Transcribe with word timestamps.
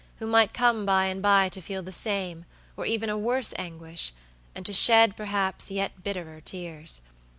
who 0.15 0.25
might 0.25 0.51
come 0.51 0.83
by 0.83 1.05
and 1.05 1.21
by 1.21 1.47
to 1.47 1.61
feel 1.61 1.83
the 1.83 1.91
same, 1.91 2.45
or 2.75 2.87
even 2.87 3.07
a 3.07 3.15
worse 3.15 3.53
anguish, 3.59 4.13
and 4.55 4.65
to 4.65 4.73
shed, 4.73 5.15
perhaps, 5.15 5.69
yet 5.69 6.01
bitterer 6.03 6.41
tears. 6.41 7.03